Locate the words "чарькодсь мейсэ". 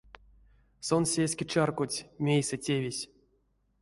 1.51-2.57